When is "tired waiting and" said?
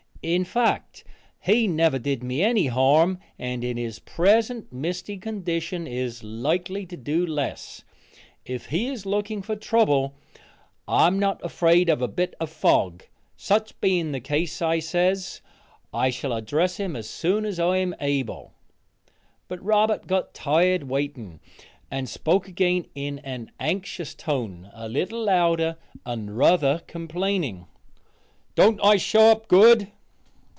20.35-22.07